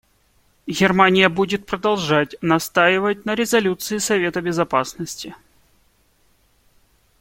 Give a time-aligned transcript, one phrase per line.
[0.65, 5.35] Германия будет продолжать настаивать на резолюции Совета Безопасности.